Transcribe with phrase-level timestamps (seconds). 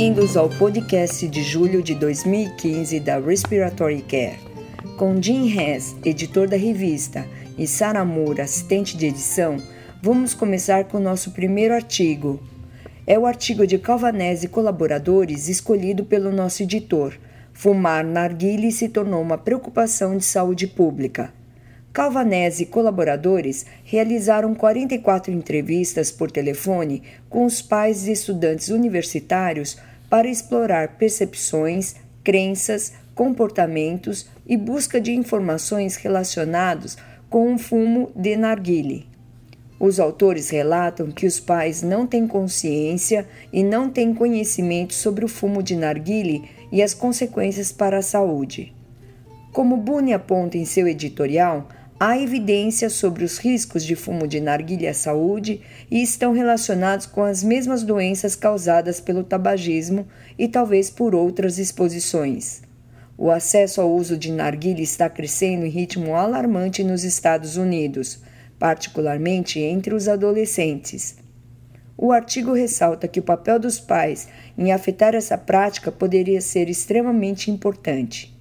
[0.00, 4.38] Bem-vindos ao podcast de julho de 2015 da Respiratory Care.
[4.96, 7.26] Com Jim Hess, editor da revista,
[7.58, 9.56] e Sarah Moore, assistente de edição,
[10.00, 12.38] vamos começar com o nosso primeiro artigo.
[13.08, 17.18] É o artigo de Calvanese e colaboradores escolhido pelo nosso editor.
[17.52, 21.34] Fumar narguile se tornou uma preocupação de saúde pública.
[21.98, 29.76] Calvanese e colaboradores realizaram 44 entrevistas por telefone com os pais de estudantes universitários
[30.08, 36.96] para explorar percepções, crenças, comportamentos e busca de informações relacionados
[37.28, 39.08] com o fumo de narguile.
[39.80, 45.28] Os autores relatam que os pais não têm consciência e não têm conhecimento sobre o
[45.28, 48.72] fumo de narguile e as consequências para a saúde.
[49.52, 51.66] Como Boone aponta em seu editorial,
[52.00, 57.24] Há evidências sobre os riscos de fumo de narguilha à saúde e estão relacionados com
[57.24, 60.06] as mesmas doenças causadas pelo tabagismo
[60.38, 62.62] e talvez por outras exposições.
[63.16, 68.22] O acesso ao uso de narguilha está crescendo em ritmo alarmante nos Estados Unidos,
[68.60, 71.16] particularmente entre os adolescentes.
[71.96, 77.50] O artigo ressalta que o papel dos pais em afetar essa prática poderia ser extremamente
[77.50, 78.37] importante.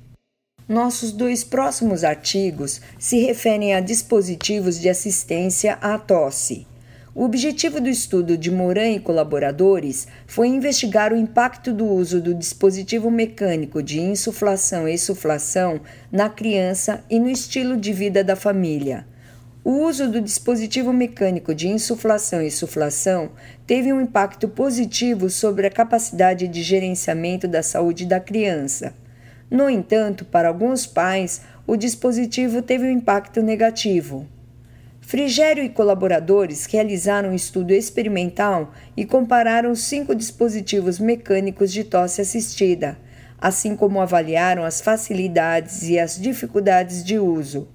[0.68, 6.68] Nossos dois próximos artigos se referem a dispositivos de assistência à tosse.
[7.16, 12.34] O objetivo do estudo de Moran e colaboradores foi investigar o impacto do uso do
[12.34, 15.80] dispositivo mecânico de insuflação e suflação
[16.12, 19.08] na criança e no estilo de vida da família.
[19.64, 23.30] O uso do dispositivo mecânico de insuflação e suflação
[23.66, 28.94] teve um impacto positivo sobre a capacidade de gerenciamento da saúde da criança.
[29.50, 34.28] No entanto, para alguns pais, o dispositivo teve um impacto negativo.
[35.00, 42.98] Frigério e colaboradores realizaram um estudo experimental e compararam cinco dispositivos mecânicos de tosse assistida,
[43.40, 47.70] assim como avaliaram as facilidades e as dificuldades de uso.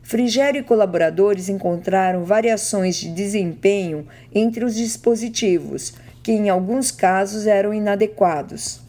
[0.00, 7.74] Frigério e colaboradores encontraram variações de desempenho entre os dispositivos, que em alguns casos eram
[7.74, 8.80] inadequados.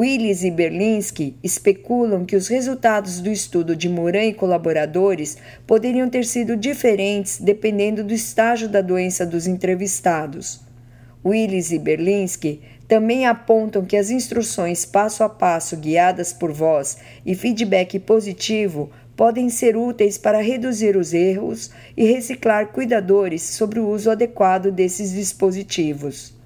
[0.00, 6.24] Willis e Berlinski especulam que os resultados do estudo de Moran e colaboradores poderiam ter
[6.24, 10.62] sido diferentes dependendo do estágio da doença dos entrevistados.
[11.22, 16.96] Willis e Berlinski também apontam que as instruções passo a passo guiadas por voz
[17.26, 23.86] e feedback positivo podem ser úteis para reduzir os erros e reciclar cuidadores sobre o
[23.90, 26.39] uso adequado desses dispositivos.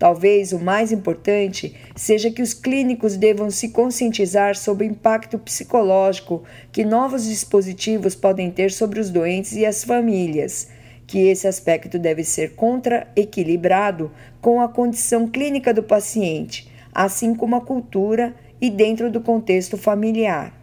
[0.00, 6.42] Talvez o mais importante seja que os clínicos devam se conscientizar sobre o impacto psicológico
[6.72, 10.68] que novos dispositivos podem ter sobre os doentes e as famílias,
[11.06, 17.60] que esse aspecto deve ser contra-equilibrado com a condição clínica do paciente, assim como a
[17.60, 20.58] cultura e dentro do contexto familiar.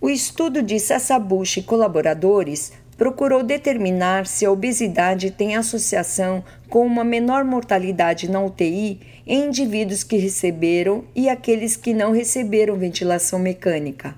[0.00, 7.04] O estudo de Sassabushi e colaboradores procurou determinar se a obesidade tem associação com uma
[7.04, 14.16] menor mortalidade na UTI em indivíduos que receberam e aqueles que não receberam ventilação mecânica.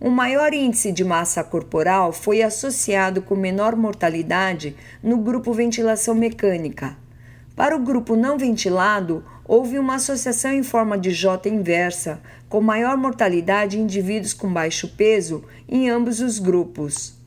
[0.00, 6.96] Um maior índice de massa corporal foi associado com menor mortalidade no grupo ventilação mecânica.
[7.56, 12.96] Para o grupo não ventilado, houve uma associação em forma de J inversa, com maior
[12.96, 17.23] mortalidade em indivíduos com baixo peso em ambos os grupos.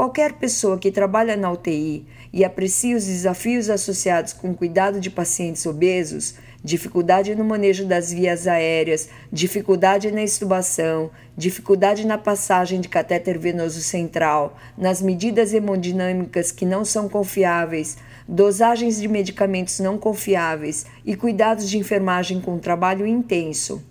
[0.00, 5.10] Qualquer pessoa que trabalha na UTI e aprecia os desafios associados com o cuidado de
[5.10, 12.88] pacientes obesos, dificuldade no manejo das vias aéreas, dificuldade na extubação, dificuldade na passagem de
[12.88, 20.86] catéter venoso central, nas medidas hemodinâmicas que não são confiáveis, dosagens de medicamentos não confiáveis
[21.04, 23.84] e cuidados de enfermagem com trabalho intenso.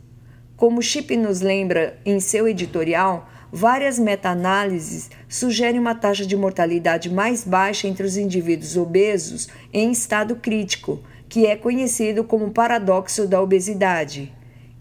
[0.57, 7.43] Como Chip nos lembra em seu editorial, Várias meta-análises sugerem uma taxa de mortalidade mais
[7.43, 14.31] baixa entre os indivíduos obesos em estado crítico, que é conhecido como paradoxo da obesidade.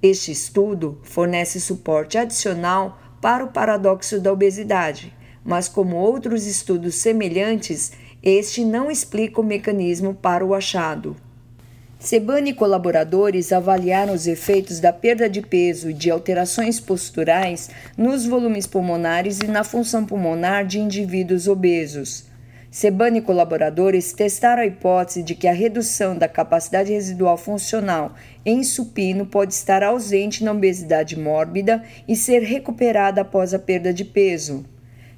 [0.03, 7.93] Este estudo fornece suporte adicional para o paradoxo da obesidade, mas, como outros estudos semelhantes,
[8.23, 11.17] este não explica o mecanismo para o achado.
[11.99, 18.25] Sebane e colaboradores avaliaram os efeitos da perda de peso e de alterações posturais nos
[18.25, 22.27] volumes pulmonares e na função pulmonar de indivíduos obesos.
[22.71, 28.15] Sebane e colaboradores testaram a hipótese de que a redução da capacidade residual funcional
[28.47, 34.05] em supino pode estar ausente na obesidade mórbida e ser recuperada após a perda de
[34.05, 34.65] peso.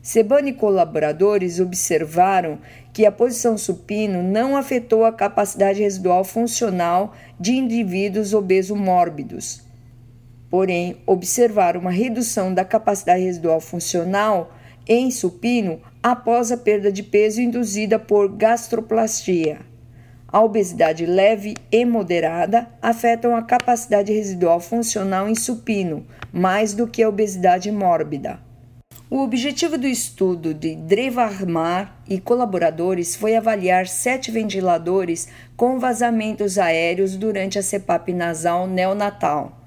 [0.03, 2.59] Sebano e colaboradores observaram
[2.93, 9.63] que a posição supino não afetou a capacidade residual funcional de indivíduos obeso-mórbidos.
[10.49, 14.55] Porém, observaram uma redução da capacidade residual funcional
[14.89, 19.61] em supino após a perda de peso induzida por gastroplastia.
[20.27, 27.03] A obesidade leve e moderada afetam a capacidade residual funcional em supino mais do que
[27.03, 28.50] a obesidade mórbida.
[29.13, 35.27] O objetivo do estudo de Drevarmar e colaboradores foi avaliar sete ventiladores
[35.57, 39.59] com vazamentos aéreos durante a CPAP nasal neonatal.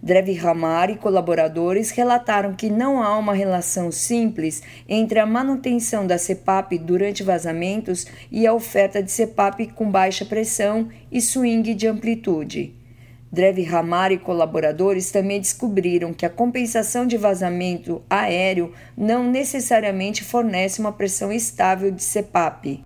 [0.00, 6.78] Drevarmar e colaboradores relataram que não há uma relação simples entre a manutenção da CPAP
[6.78, 12.81] durante vazamentos e a oferta de CPAP com baixa pressão e swing de amplitude.
[13.32, 20.80] Dreve Ramar e colaboradores também descobriram que a compensação de vazamento aéreo não necessariamente fornece
[20.80, 22.82] uma pressão estável de CPAP.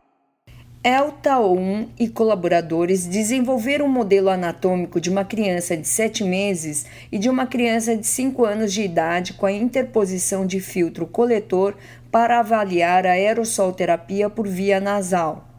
[0.85, 7.29] Eltaon e colaboradores desenvolveram um modelo anatômico de uma criança de 7 meses e de
[7.29, 11.75] uma criança de 5 anos de idade com a interposição de filtro coletor
[12.09, 15.56] para avaliar a aerossol terapia por via nasal.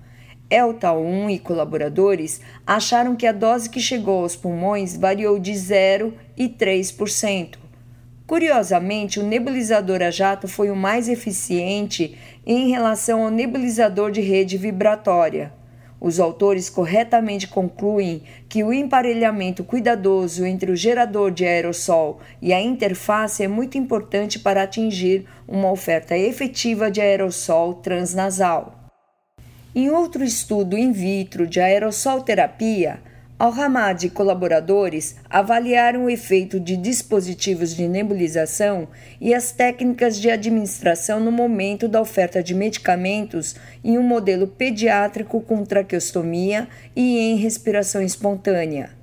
[0.49, 6.13] Elta 1 e colaboradores acharam que a dose que chegou aos pulmões variou de 0
[6.37, 7.55] e 3%.
[8.25, 14.57] Curiosamente, o nebulizador a jato foi o mais eficiente em relação ao nebulizador de rede
[14.57, 15.51] vibratória.
[15.99, 22.61] Os autores corretamente concluem que o emparelhamento cuidadoso entre o gerador de aerossol e a
[22.61, 28.86] interface é muito importante para atingir uma oferta efetiva de aerossol transnasal.
[29.79, 32.99] Em outro estudo in vitro de aerossol terapia,
[33.37, 38.87] Al-Hamad e colaboradores avaliaram o efeito de dispositivos de nebulização
[39.21, 45.41] e as técnicas de administração no momento da oferta de medicamentos em um modelo pediátrico
[45.41, 48.96] com traqueostomia e em respiração espontânea.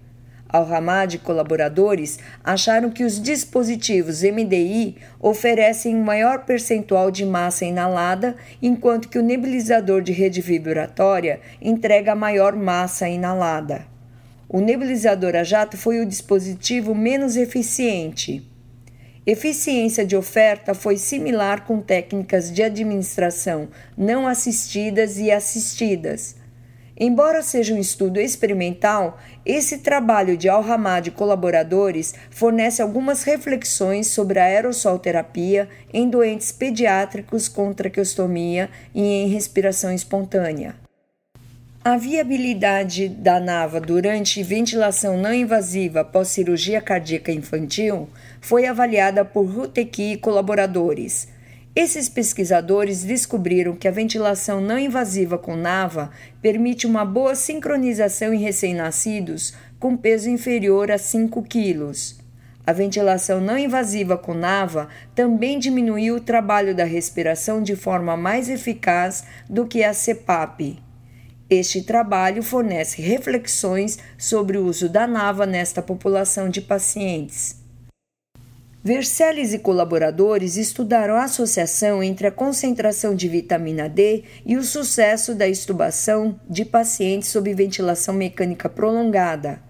[0.54, 8.36] Al-Hamad e colaboradores acharam que os dispositivos MDI oferecem um maior percentual de massa inalada,
[8.62, 13.84] enquanto que o nebulizador de rede vibratória entrega maior massa inalada.
[14.48, 18.48] O nebulizador a jato foi o dispositivo menos eficiente.
[19.26, 26.44] Eficiência de oferta foi similar com técnicas de administração não assistidas e assistidas.
[26.96, 34.38] Embora seja um estudo experimental, esse trabalho de Al-Hamad e colaboradores fornece algumas reflexões sobre
[34.38, 40.76] a aerossolterapia em doentes pediátricos com traqueostomia e em respiração espontânea.
[41.85, 48.08] A viabilidade da NAVA durante ventilação não invasiva após cirurgia cardíaca infantil
[48.41, 51.33] foi avaliada por Ruteki e colaboradores.
[51.76, 58.38] Esses pesquisadores descobriram que a ventilação não invasiva com NAVA permite uma boa sincronização em
[58.38, 62.20] recém-nascidos com peso inferior a 5 quilos.
[62.64, 68.48] A ventilação não invasiva com NAVA também diminuiu o trabalho da respiração de forma mais
[68.48, 70.78] eficaz do que a CPAP.
[71.50, 77.63] Este trabalho fornece reflexões sobre o uso da NAVA nesta população de pacientes.
[78.86, 85.34] Vercelles e colaboradores estudaram a associação entre a concentração de vitamina D e o sucesso
[85.34, 89.62] da estubação de pacientes sob ventilação mecânica prolongada.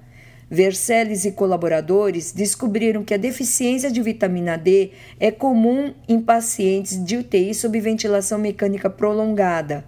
[0.50, 4.90] Vercelles e colaboradores descobriram que a deficiência de vitamina D
[5.20, 9.84] é comum em pacientes de UTI sob ventilação mecânica prolongada.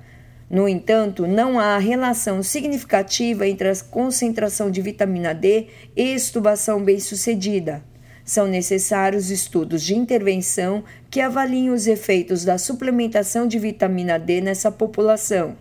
[0.48, 5.66] No entanto, não há relação significativa entre a concentração de vitamina D
[5.96, 7.82] e estubação bem-sucedida.
[8.26, 14.68] São necessários estudos de intervenção que avaliem os efeitos da suplementação de vitamina D nessa
[14.68, 15.56] população.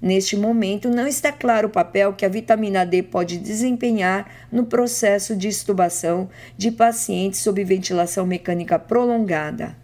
[0.00, 5.34] Neste momento, não está claro o papel que a vitamina D pode desempenhar no processo
[5.34, 9.76] de estubação de pacientes sob ventilação mecânica prolongada.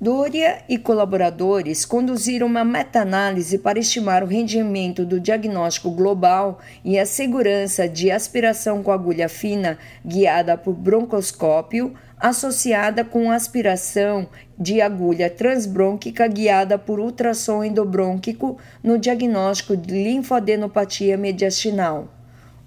[0.00, 7.04] Doria e colaboradores conduziram uma meta-análise para estimar o rendimento do diagnóstico global e a
[7.04, 9.76] segurança de aspiração com agulha fina
[10.06, 19.76] guiada por broncoscópio, associada com aspiração de agulha transbrônquica guiada por ultrassom endobrônquico no diagnóstico
[19.76, 22.17] de linfadenopatia mediastinal.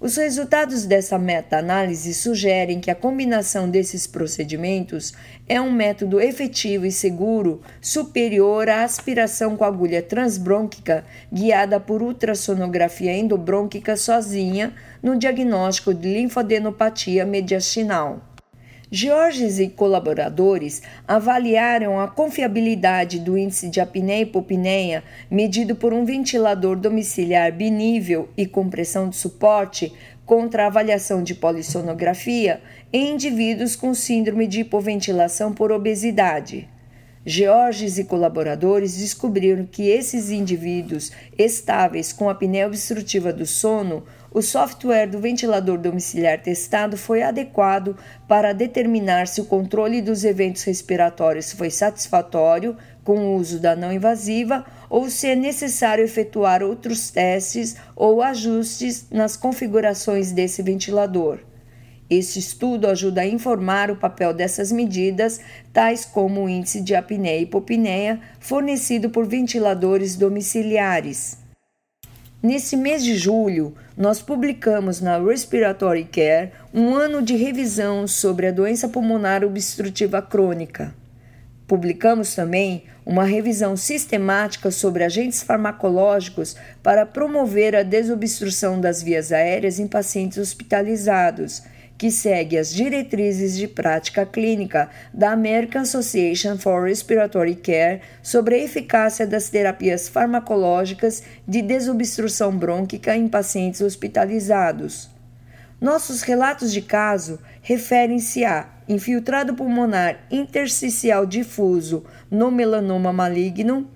[0.02, 5.14] Os resultados dessa meta-análise sugerem que a combinação desses procedimentos
[5.48, 13.16] é um método efetivo e seguro superior à aspiração com agulha transbrônquica guiada por ultrassonografia
[13.16, 18.31] endobrônquica sozinha no diagnóstico de linfadenopatia mediastinal.
[18.94, 26.04] Georges e colaboradores avaliaram a confiabilidade do índice de apneia e hipopneia medido por um
[26.04, 29.94] ventilador domiciliar binível e com pressão de suporte
[30.26, 32.60] contra a avaliação de polissonografia
[32.92, 36.68] em indivíduos com síndrome de hipoventilação por obesidade.
[37.24, 44.02] Georges e colaboradores descobriram que esses indivíduos estáveis com apneia obstrutiva do sono
[44.34, 50.62] o software do ventilador domiciliar testado foi adequado para determinar se o controle dos eventos
[50.62, 57.10] respiratórios foi satisfatório com o uso da não invasiva ou se é necessário efetuar outros
[57.10, 61.51] testes ou ajustes nas configurações desse ventilador.
[62.14, 65.40] Este estudo ajuda a informar o papel dessas medidas,
[65.72, 71.38] tais como o índice de apneia e hipopneia fornecido por ventiladores domiciliares.
[72.42, 78.52] Nesse mês de julho, nós publicamos na Respiratory Care um ano de revisão sobre a
[78.52, 80.94] doença pulmonar obstrutiva crônica.
[81.66, 89.78] Publicamos também uma revisão sistemática sobre agentes farmacológicos para promover a desobstrução das vias aéreas
[89.78, 91.71] em pacientes hospitalizados
[92.02, 98.58] que segue as diretrizes de prática clínica da American Association for Respiratory Care sobre a
[98.58, 105.10] eficácia das terapias farmacológicas de desobstrução brônquica em pacientes hospitalizados.
[105.80, 113.88] Nossos relatos de caso referem-se a infiltrado pulmonar intersticial difuso no melanoma maligno,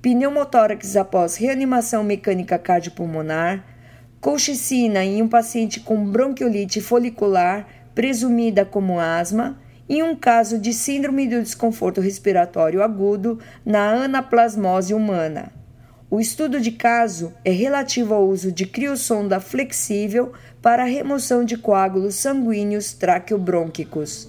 [0.00, 3.71] pneumotórax após reanimação mecânica cardiopulmonar,
[4.22, 11.26] colchicina em um paciente com bronquiolite folicular, presumida como asma, e um caso de síndrome
[11.26, 15.52] do desconforto respiratório agudo na anaplasmose humana.
[16.08, 22.14] O estudo de caso é relativo ao uso de criosonda flexível para remoção de coágulos
[22.14, 24.28] sanguíneos traqueobrônquicos.